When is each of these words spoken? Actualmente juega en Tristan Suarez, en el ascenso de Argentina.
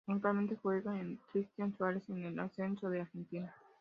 Actualmente 0.07 0.57
juega 0.59 0.99
en 0.99 1.19
Tristan 1.31 1.77
Suarez, 1.77 2.09
en 2.09 2.23
el 2.23 2.39
ascenso 2.39 2.89
de 2.89 3.01
Argentina. 3.01 3.53